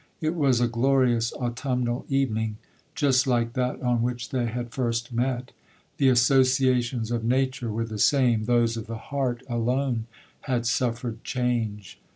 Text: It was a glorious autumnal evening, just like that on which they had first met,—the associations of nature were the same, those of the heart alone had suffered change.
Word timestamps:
It 0.19 0.33
was 0.33 0.59
a 0.59 0.67
glorious 0.67 1.31
autumnal 1.33 2.07
evening, 2.09 2.57
just 2.95 3.27
like 3.27 3.53
that 3.53 3.79
on 3.83 4.01
which 4.01 4.29
they 4.29 4.47
had 4.47 4.71
first 4.71 5.13
met,—the 5.13 6.09
associations 6.09 7.11
of 7.11 7.23
nature 7.23 7.71
were 7.71 7.85
the 7.85 7.99
same, 7.99 8.45
those 8.45 8.77
of 8.77 8.87
the 8.87 8.97
heart 8.97 9.43
alone 9.47 10.07
had 10.45 10.65
suffered 10.65 11.23
change. 11.23 12.01